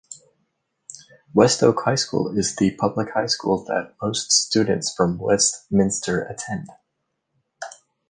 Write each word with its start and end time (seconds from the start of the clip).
West-Oak 1.35 1.81
High 1.85 1.93
School 1.93 2.35
is 2.35 2.55
the 2.55 2.75
public 2.77 3.11
high 3.13 3.27
school 3.27 3.63
that 3.65 3.93
most 4.01 4.31
students 4.31 4.91
from 4.97 5.19
Westminster 5.19 6.23
attend. 6.23 6.69